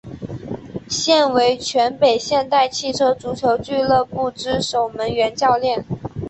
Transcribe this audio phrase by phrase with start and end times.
[0.89, 5.85] 现为全北现代汽车足球俱乐部之守门员教练。